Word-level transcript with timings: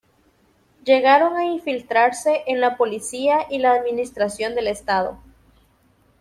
Llegaron 0.83 1.37
a 1.37 1.45
infiltrarse 1.45 2.41
en 2.47 2.59
la 2.59 2.75
policía 2.75 3.41
y 3.51 3.59
la 3.59 3.73
administración 3.75 4.55
del 4.55 4.65
Estado. 4.67 5.19